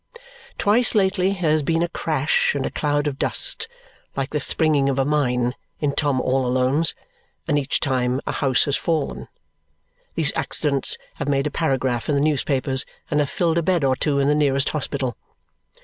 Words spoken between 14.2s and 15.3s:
the nearest hospital.